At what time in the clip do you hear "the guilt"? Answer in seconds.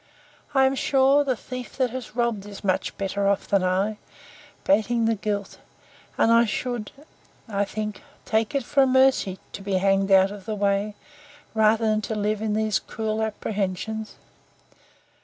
5.05-5.59